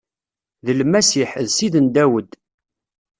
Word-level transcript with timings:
D 0.65 0.67
Lmasiḥ, 0.79 1.31
d 1.45 1.47
Ssid 1.51 1.75
n 1.83 1.85
Dawed. 1.95 2.29